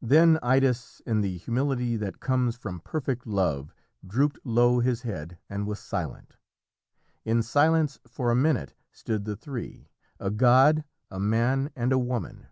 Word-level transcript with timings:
Then 0.00 0.40
Idas, 0.42 1.00
in 1.06 1.20
the 1.20 1.36
humility 1.38 1.96
that 1.96 2.18
comes 2.18 2.56
from 2.56 2.80
perfect 2.80 3.28
love, 3.28 3.72
drooped 4.04 4.40
low 4.42 4.80
his 4.80 5.02
head, 5.02 5.38
and 5.48 5.68
was 5.68 5.78
silent. 5.78 6.34
In 7.24 7.44
silence 7.44 8.00
for 8.04 8.32
a 8.32 8.34
minute 8.34 8.74
stood 8.90 9.24
the 9.24 9.36
three 9.36 9.88
a 10.18 10.32
god, 10.32 10.82
a 11.12 11.20
man, 11.20 11.70
and 11.76 11.92
a 11.92 11.96
woman. 12.00 12.48